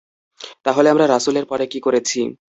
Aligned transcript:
তা 0.63 0.71
হলে 0.73 0.87
আমরা 0.89 1.05
রাসূলের 1.07 1.45
পর 1.47 1.59
কী 1.71 1.79
করেছি? 1.81 2.19